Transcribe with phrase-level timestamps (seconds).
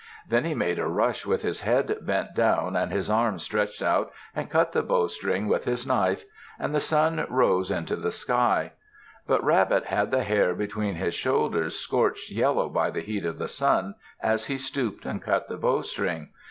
[0.27, 4.11] Then he made a rush with his head bent down and his arm stretched out,
[4.35, 6.23] and cut the bowstring with his knife.
[6.57, 8.71] And the Sun rose into the sky.
[9.27, 13.47] But Rabbit had the hair between his shoulders scorched yellow by the heat of the
[13.47, 16.29] Sun as he stooped and cut the bowstring.